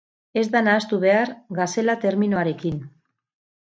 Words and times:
Ez 0.41 0.45
da 0.55 0.61
nahastu 0.67 0.99
behar 1.05 1.35
gazela 1.61 1.99
terminoarekin. 2.09 2.85